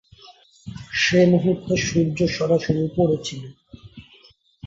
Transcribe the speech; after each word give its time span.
সে 1.01 1.19
মুহূর্তে 1.31 1.73
সূর্য 1.85 2.19
সরাসরি 2.35 2.81
উপরে 2.89 3.15
ছিল। 3.25 3.43